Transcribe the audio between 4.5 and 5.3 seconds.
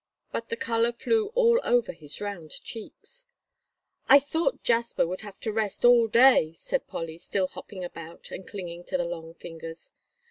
Jasper would